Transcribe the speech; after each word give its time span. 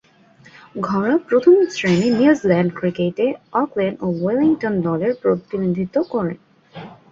ঘরোয়া 0.81 1.17
প্রথম-শ্রেণীর 1.27 2.13
নিউজিল্যান্ডীয় 2.13 2.77
ক্রিকেটে 2.79 3.25
অকল্যান্ড 3.53 3.97
ও 4.01 4.17
ওয়েলিংটন 4.17 4.73
দলের 4.87 5.13
প্রতিনিধিত্ব 5.21 5.95
করেন। 6.13 6.37